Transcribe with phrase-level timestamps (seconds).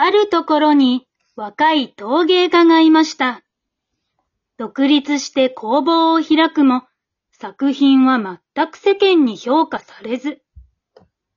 [0.00, 3.42] あるところに若い陶芸家がいました。
[4.56, 6.84] 独立して工房を開くも、
[7.32, 10.40] 作品は全く世間に評価されず、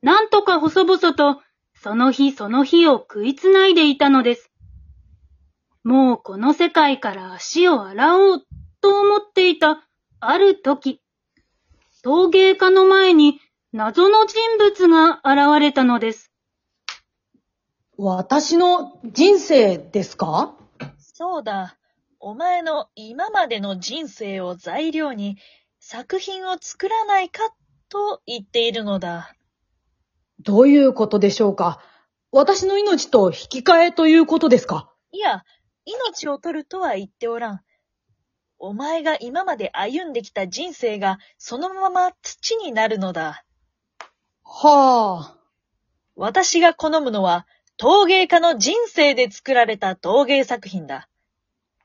[0.04, 1.42] なんとか細々と
[1.74, 4.52] その日その日を食いつないでいたのです。
[5.84, 8.46] もうこの世界から足を洗おう
[8.80, 9.88] と思っていた
[10.20, 11.02] ある時、
[12.04, 13.40] 陶芸家の前に
[13.74, 16.31] 謎の人物が現れたのです。
[18.04, 20.56] 私の人生ですか？
[20.98, 21.78] そうだ。
[22.20, 25.38] お前の今までの人生を材料に
[25.80, 27.42] 作品を作らないか
[27.90, 29.36] と言っているのだ。
[30.40, 31.80] どういうことでしょうか？
[32.32, 34.92] 私の命と引き換えということですか？
[35.12, 35.44] いや、
[35.86, 37.62] 命を取るとは言っておらん。
[38.58, 43.46] お前が今まで歩んできた人生がそのまま土になるのだ。
[44.44, 45.38] はあ。
[46.16, 47.46] 私が好むのは
[47.82, 51.10] 陶芸家の人生で作られた陶芸作品だ。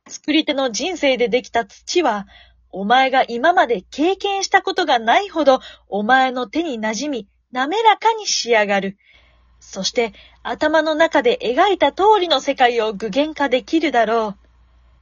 [0.07, 2.27] 作り手の人生でできた土は、
[2.69, 8.99] お前が今まで経験したことがないほどお前の手に馴染み、滑らかに仕上がる。
[9.59, 14.37] そして頭の中で描いた通りの世界を具現化できるだろう。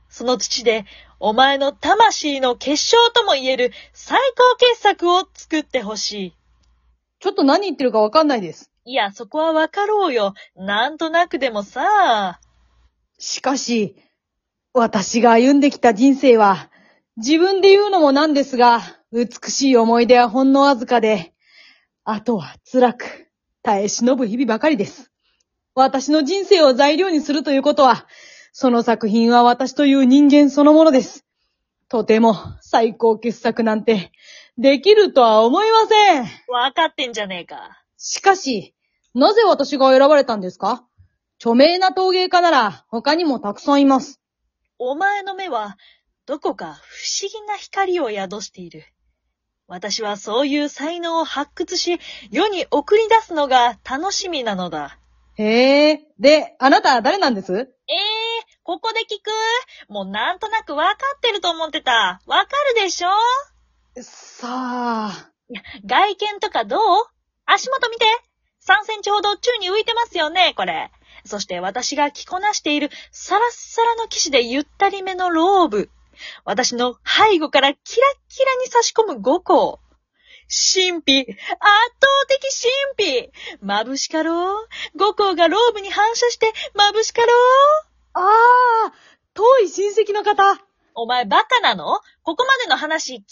[0.08, 0.84] その土で
[1.18, 6.36] お前の魂の結晶とも言える最高傑作を作ってほしい。
[7.18, 8.70] ちょっと何言ってるかわかんないです。
[8.86, 10.34] いや、そこはわかろうよ。
[10.54, 12.38] なんとなくでもさ。
[13.18, 13.96] しかし、
[14.74, 16.70] 私が歩んできた人生は、
[17.16, 21.32] 自分で言うのもなんですが、美しい思い出はほんのわずかで、
[22.04, 23.30] あとは辛く、
[23.62, 25.10] 耐え忍ぶ日々ばかりです。
[25.74, 28.06] 私の人生を材料にするということは、
[28.52, 31.24] その作品は私という人間そのものです。
[31.88, 34.12] とても最高傑作なんて、
[34.58, 36.22] できるとは思いません。
[36.48, 37.82] わかってんじゃねえか。
[37.96, 38.73] しかし、
[39.14, 40.84] なぜ私が選ばれたんですか？
[41.38, 44.20] 著名な陶芸家なら他にもたくさんいます。
[44.78, 45.76] お前の目は、
[46.26, 48.84] どこか不思議な光を宿している。
[49.66, 52.00] 私はそういう才能を発掘し、
[52.30, 54.98] 世に送り出すのが楽しみなのだ。
[55.36, 56.00] へえ。
[56.18, 57.52] で、あなたは誰なんです？
[57.52, 57.66] ええー、
[58.62, 59.30] ここで聞く？
[59.92, 62.20] もうなんとなくわかってると思ってた。
[62.26, 63.08] わかるでしょ？
[64.02, 65.30] さあ。
[65.84, 66.80] 外見とかどう？
[67.46, 68.06] 足元見て
[68.66, 70.90] !3 センチほど宙に浮いてますよね、これ。
[71.24, 75.90] そして私が着こなしているサラッサラの騎士でゆったりめのローブ。
[76.44, 79.78] 私の背後からキラッキラに差し込む五光。
[80.48, 82.38] 神秘、圧倒的
[82.96, 83.32] 神秘
[83.62, 87.30] 眩しかろう五光がローブに反射して眩しかろう
[88.12, 88.20] あ
[88.88, 88.92] あ、
[89.32, 90.60] 遠い親戚の方。
[90.96, 92.00] お前バカなの？
[92.22, 93.24] ここまでの話聞いて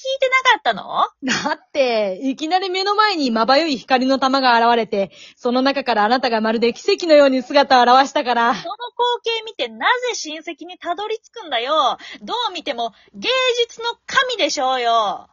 [0.44, 1.06] なかったの？
[1.22, 8.54] だって、いきなり目の前にまばゆい光の玉が現れて、その中からあなたがまるで奇跡のように姿を現したから。
[8.54, 8.74] その
[9.22, 11.98] 光景見てなぜ親戚にたどり着くんだよ？
[12.22, 13.28] どう見ても芸
[13.60, 15.28] 術の神でしょうよ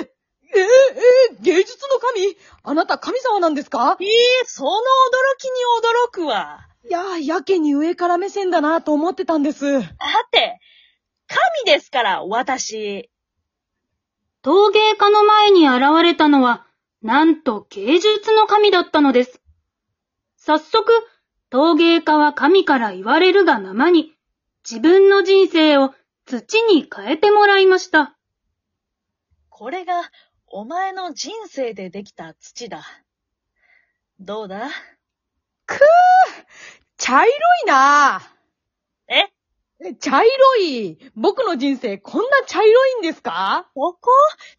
[0.00, 0.62] えええ
[1.32, 2.36] え芸術の神？
[2.62, 3.96] あなた神様なんですか？
[4.00, 4.08] ええ
[4.46, 4.74] その驚
[5.38, 5.50] きに
[6.06, 6.60] 驚くわ。
[6.88, 9.72] いや、やけに上から目線だなと思ってたんです。
[9.72, 9.82] だっ
[10.30, 10.58] て、
[11.28, 13.10] 神ですから、私。
[14.42, 16.66] 陶芸家の前に現れたのは、
[17.02, 19.40] なんと芸術の神だったのです。
[20.36, 20.90] 早速、
[21.50, 24.16] 陶芸家は神から言われるがままに、
[24.68, 25.94] 自分の人生を
[26.24, 28.16] 土に変えてもらいました。
[29.50, 30.10] これが、
[30.46, 32.82] お前の人生でできた土だ。
[34.18, 34.70] どうだ？
[36.96, 37.30] 茶色
[37.64, 38.37] いなええ
[40.00, 43.68] 茶色い僕の人生こんな茶色いんですか？
[43.74, 44.10] ここ？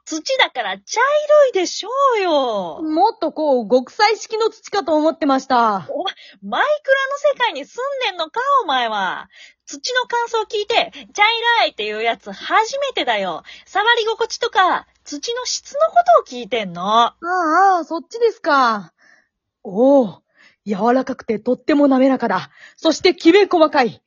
[0.05, 1.01] 土だから茶
[1.43, 2.81] 色いでしょうよ。
[2.81, 5.55] もっとこう、極彩式の土かと思ってました。
[5.57, 6.63] マイクラの
[7.33, 9.29] 世界に住んでんのか、お前は。
[9.65, 11.23] 土の感想聞いて、茶
[11.59, 13.43] 色いっていうやつ初めてだよ。
[13.65, 16.81] 触り心地とか、土の質のことを聞いてんの。
[16.83, 17.15] あ
[17.81, 18.93] あ、そっちですか。
[19.63, 20.21] おお、
[20.65, 22.51] 柔らかくてとっても滑らかだ。
[22.77, 24.01] そしてきめ細かい。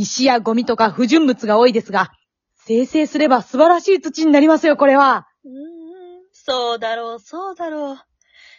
[0.00, 2.12] 石やゴミとか不純物が多いですが、
[2.54, 5.26] 生成すれば素晴らしい土になりますよ、これは。
[5.44, 5.54] うーん、
[6.32, 7.98] そうだろう、そうだろう。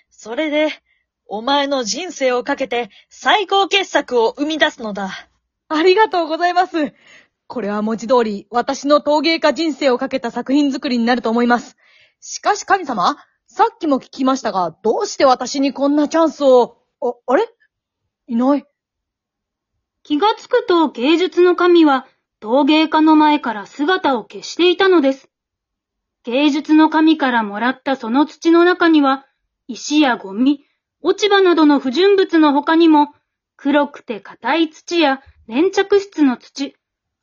[0.09, 0.69] それで、
[1.27, 5.11] お前の人生をかけて最高傑作を生み出すのだ。
[5.69, 6.93] ありがとうございます。
[7.47, 11.77] これは文字通り、私の陶芸家人生をかけた作品作りになると思います。
[12.19, 13.15] しかし神様、
[13.47, 17.47] さっきも聞きましたが、どうして私にこんなチャンスを、あ、あれ？
[18.27, 18.65] いない。
[20.09, 22.07] 気がつくと芸術の神は
[22.39, 25.29] 陶芸家の前から姿を消していたのです。
[26.23, 29.27] 芸術の神からもらったその土の中には、
[29.67, 30.65] 石やゴミ、
[31.03, 33.13] 落ち葉などの不純物の他にも、
[33.55, 36.75] 黒くて硬い土や粘着質の土、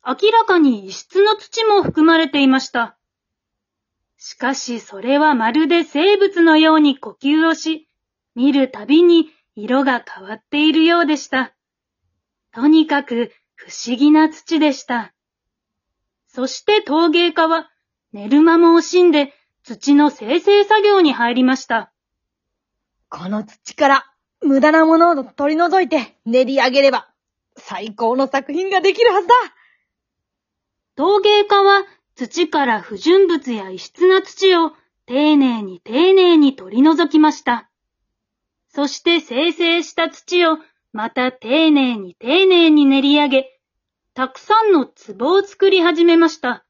[0.05, 2.97] 明らかに異質の土も含まれていました。
[4.17, 7.89] しかしそれはまるで生物のように呼吸をし、
[8.33, 11.56] 見るたびに色が変わっているようでした。
[12.57, 15.13] とにかく不思議な土でした。
[16.27, 17.69] そして陶芸家は
[18.13, 19.31] 寝る間も惜しんで
[19.61, 21.93] 土の生成作業に入りました。
[23.09, 24.05] この土から
[24.41, 27.07] 無駄なものを取り除いて練り上げれば
[27.57, 29.35] 最高の作品ができるはずだ
[30.95, 34.71] 陶芸家は土から不純物や異質な土を
[35.05, 37.69] 丁寧に丁寧に取り除きました。
[38.69, 40.57] そして生成した土を
[40.93, 43.59] また丁寧に丁寧に練り上げ、
[44.13, 46.65] たくさんの壺を作り始めました。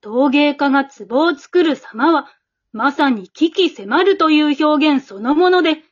[0.00, 2.28] 陶芸家が壺を作る様は、
[2.72, 5.82] まさに危機迫るという表現そのもので、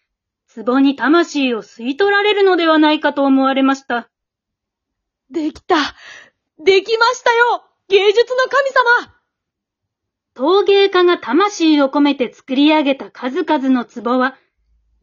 [0.55, 4.09] 壺に魂を吸い取られるのではないかと思われました。
[5.31, 5.77] できた
[6.59, 9.17] できましたよ芸術の神様
[10.35, 14.37] 陶芸家が魂を込めて作り上げた数々の壺は、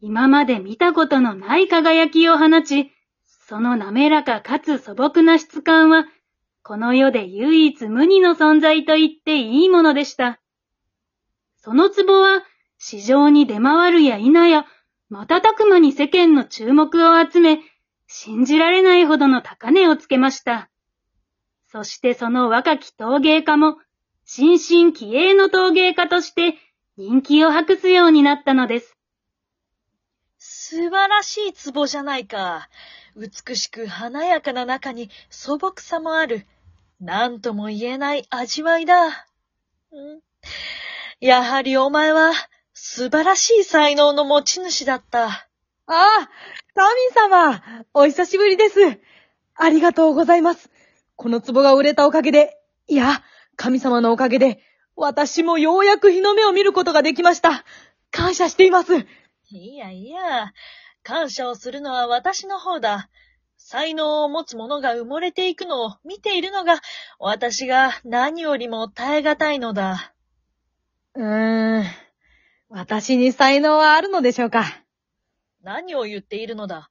[0.06, 2.92] 今まで見たことのない輝きを放ち、
[3.24, 6.04] その滑らかかつ素朴な質感は、
[6.62, 10.42] この世で唯一無二の存在と言っていいものでした。
[11.56, 12.42] その壺は、
[12.76, 14.66] 市場に出回るや否や、
[15.08, 17.60] 瞬く間に世間の注目を集め、
[18.06, 20.68] 信じられないほどの高値をつけました。
[21.68, 23.78] そしてその若き陶芸家も、
[24.26, 26.58] 新進気鋭の陶芸家として
[26.98, 28.93] 人気を博すようになったのです。
[30.46, 32.68] 素晴らしい壺じゃないか。
[33.16, 36.46] 美しく華やかな中に素朴さもある。
[37.00, 39.08] なんとも言えない味わいだ。
[39.08, 39.14] ん
[41.18, 42.34] やはりお前は
[42.74, 45.28] 素晴らしい才能の持ち主だった。
[45.28, 45.38] あ
[45.86, 46.28] あ
[46.74, 47.62] 神様
[47.94, 49.00] お久しぶりです
[49.54, 50.70] ありがとうございます
[51.16, 53.22] この壺が売れたおかげで、いや、
[53.56, 54.60] 神様のおかげで、
[54.94, 57.64] 私もようやく日の目を見ることができました
[58.10, 59.06] 感謝しています
[59.50, 60.52] いやいや、
[61.02, 63.10] 感謝をするのは私の方だ。
[63.56, 66.80] 才能を持つ者が埋もれていくのを見ているのが、
[67.18, 70.14] 私が何よりも耐え難いのだ。
[71.14, 71.84] うーん。
[72.68, 74.64] 私に才能はあるのでしょうか？
[75.62, 76.90] 何を言っているのだ。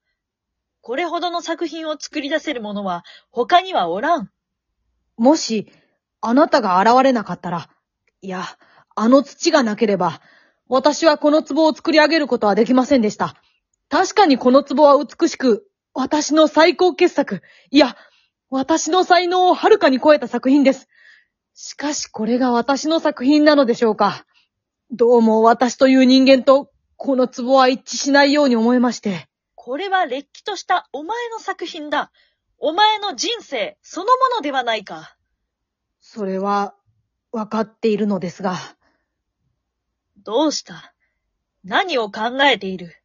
[0.81, 4.29] これほどの作品を作り出せる者は他にはおらん。
[5.17, 5.71] もし、
[6.21, 7.69] あなたが現れなかったら、
[8.21, 8.43] いや、
[8.95, 10.21] あの土がなければ、
[10.69, 13.35] 私はこの壺を作り上げることはできませんでした。
[13.89, 17.95] 確かにこの壺は美しく、私の最高傑作、いや、
[18.49, 20.87] 私の才能をはるかに超えた作品です。
[21.53, 24.25] しかしこれが私の作品なのでしょうか。
[24.91, 29.27] どうも私という人間と、この壺は一致しないように思えまして。
[29.55, 32.11] これは劣気としたお前の作品だ。
[32.57, 35.15] お前の人生そのものではないか。
[35.99, 36.75] それは、
[37.31, 38.55] わかっているのですが。
[40.23, 40.93] どうした？
[41.63, 42.95] 何を考えている？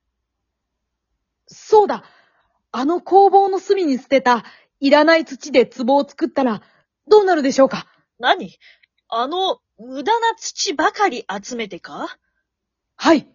[1.47, 2.05] そうだ。
[2.71, 4.45] あの工房の隅に捨てた、
[4.81, 6.63] いらない土で壺を作ったら、
[7.09, 7.87] どうなるでしょうか？
[8.19, 8.59] 何？
[9.09, 12.19] あの、無駄な土ばかり集めてか？
[12.97, 13.27] はい。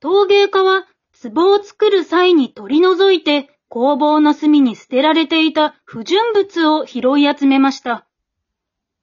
[0.00, 0.86] 陶芸家は
[1.22, 8.06] 壺を作る際に取り除いて工房の隅に捨てられていた不純物を拾い集めました。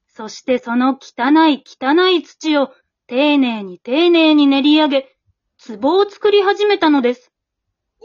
[0.08, 2.72] そしてその汚い汚い土を
[3.08, 5.16] 丁寧に丁寧に練り上げ、
[5.82, 7.32] 壺を作り始めたのです。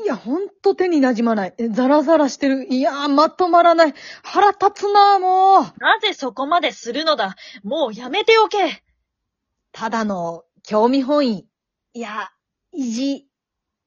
[0.02, 1.54] いや、ほんと手に馴染まない。
[1.58, 2.66] えザラザラしてる。
[2.68, 3.94] いやー、まとまらない。
[4.22, 5.62] 腹立つなー、もう。
[5.78, 7.34] なぜそこまでするのだ？
[7.64, 8.82] もうやめておけ
[9.72, 11.48] ただの、興味本位。
[11.94, 12.30] いや、
[12.72, 13.28] 意地、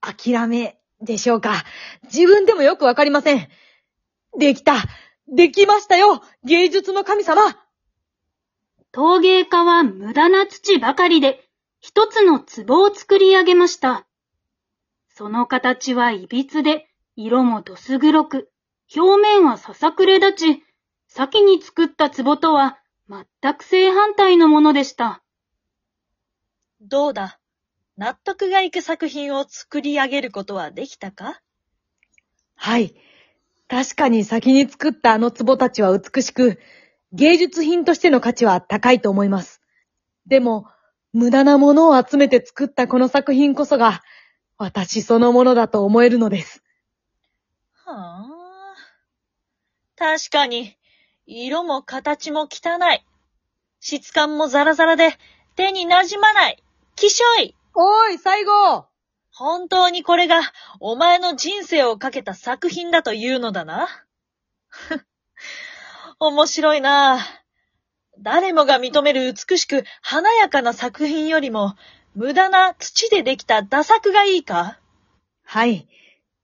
[0.02, 1.64] 諦め、でしょうか。
[2.04, 3.48] 自分でもよくわかりません。
[4.38, 4.76] できた。
[5.28, 7.42] できましたよ芸術の神様
[8.94, 11.48] 陶芸家は無駄な土ばかりで
[11.80, 14.06] 一つの壺を作り上げました。
[15.16, 18.52] その形はいびつで、色もどす黒く、
[18.96, 20.64] 表面はささくれ立ち、
[21.08, 22.80] 先に作った壺とは
[23.10, 25.22] 全く正反対のものでした。
[26.82, 27.40] どうだ？
[27.98, 31.42] 納得がいく作品を作り上げることはできたか？
[32.56, 32.96] はい。
[33.68, 36.60] 確かに先に作ったあの壺たちは美しく、
[37.14, 39.62] 芸術品としての価値は高いと思います。
[40.28, 40.68] でも、
[41.14, 44.02] 無駄なものを集めて作ったこの作品こそが、
[44.58, 46.64] 私そのものだと思えるのです。
[47.74, 48.32] はあ。
[49.98, 50.78] 確かに、
[51.26, 53.06] 色も形も汚い。
[53.80, 55.18] 質感もザラザラで、
[55.56, 56.64] 手に馴染まない。
[56.96, 57.56] きしょい。
[57.74, 58.86] おい、最後
[59.34, 60.42] 本当にこれが
[60.80, 63.88] お前の人生をかけた作品だというのだな。
[66.24, 67.18] 面白いな
[68.20, 71.74] 誰もが認める美しく華やかな作品よりも、
[72.14, 74.78] 無駄な土でできた打作がいいか？
[75.44, 75.88] はい。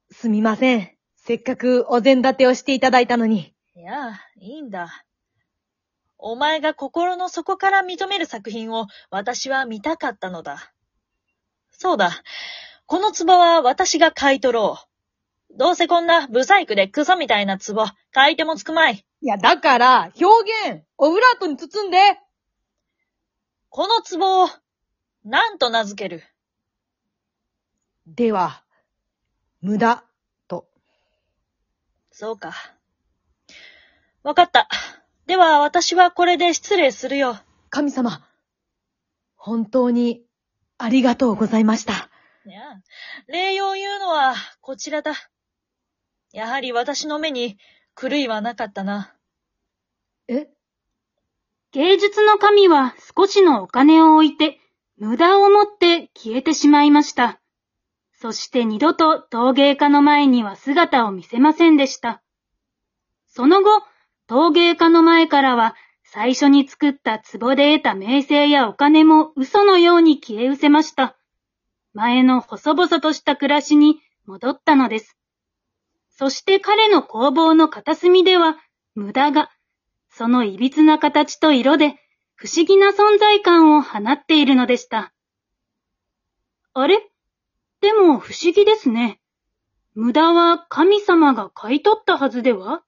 [0.10, 0.89] すみません。
[1.15, 3.53] せっかくお膳立てをしていただいたのに。
[3.75, 5.05] いや、いいんだ。
[6.17, 10.74] お前が心の底から認める作品を私は見たかったのだ。
[11.69, 12.24] そうだ。
[12.88, 14.79] この壺は私が買い取ろ
[15.51, 15.55] う。
[15.55, 19.03] どうせこんなブサイクでクソみたいな壺、買い手もつくまい。
[19.21, 20.25] いや、だから、表
[20.69, 21.97] 現オブラートに包んで
[23.69, 24.50] この壺を、
[25.24, 26.24] 何と名付ける
[28.05, 28.63] では、
[29.62, 30.03] 無駄、
[30.47, 30.67] と。
[32.12, 32.53] そうか。
[34.24, 34.69] わかった。
[35.25, 37.38] では私はこれで失礼するよ。
[37.69, 38.25] 神様、
[39.36, 40.24] 本当に
[40.77, 42.09] ありがとうございました。
[42.45, 42.81] いや、
[43.27, 45.13] 礼を言うのはこちらだ。
[46.31, 47.57] やはり私の目に
[48.00, 49.16] 狂いはなかったな。
[50.27, 50.48] え？
[51.72, 54.60] 芸術の神は少しのお金を置いて、
[54.98, 57.39] 無駄をもって消えてしまいました。
[58.13, 62.22] そして二度と陶芸家の前には姿を見せませんでした。
[63.27, 63.82] その後、
[64.27, 71.18] 陶芸家の前からは、最初に作った壺で得た名声やお金も嘘のように消え失せました。
[71.94, 75.16] 前の細々とした暮らしに戻ったのです。
[76.19, 78.57] そして彼の工房の片隅では、
[78.95, 79.51] 無駄が、
[80.09, 81.95] その歪な形と色で
[82.33, 85.13] 不思議な存在感を放っているのでした。
[86.74, 87.07] あれ？
[87.81, 89.21] でも不思議ですね。
[89.93, 92.81] 無駄は神様が買い取ったはずでは？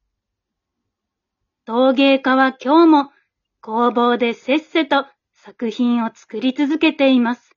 [1.65, 3.11] 陶芸家は今日も
[3.61, 5.05] 工房でせっせと
[5.35, 7.48] 作品を作り続けています。